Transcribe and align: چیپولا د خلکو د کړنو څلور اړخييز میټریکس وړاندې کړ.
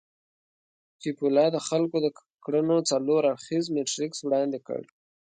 چیپولا 1.01 1.45
د 1.55 1.57
خلکو 1.67 1.97
د 2.01 2.07
کړنو 2.43 2.77
څلور 2.91 3.21
اړخييز 3.31 3.65
میټریکس 3.75 4.19
وړاندې 4.23 4.59
کړ. 4.67 4.81